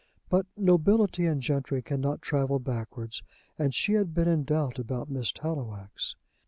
[0.29, 3.21] But nobility and gentry cannot travel backwards,
[3.59, 6.15] and she had been in doubt about Miss Tallowax.